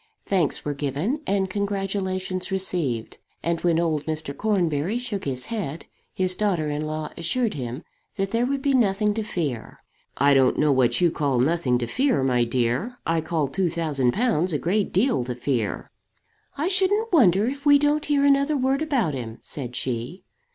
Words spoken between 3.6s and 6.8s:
when old Mr. Cornbury shook his head, his daughter